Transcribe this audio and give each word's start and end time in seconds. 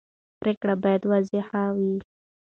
پرېکړې 0.39 0.75
باید 0.83 1.01
واضح 1.09 1.47
وي 1.75 1.95